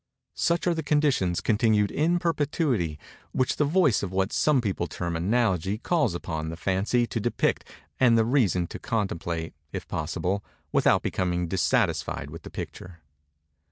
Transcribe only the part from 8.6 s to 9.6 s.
to contemplate,